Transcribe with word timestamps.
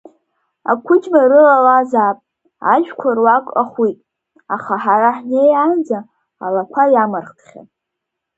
Ақәыџьма 0.71 1.21
рылалазаап, 1.29 2.17
ажәқәа 2.73 3.09
руак 3.17 3.45
ахәит, 3.61 3.99
аха 4.55 4.73
ҳара 4.83 5.09
ҳнеиаанӡа 5.17 5.99
алақәа 6.45 6.83
иамырххьан. 6.93 7.67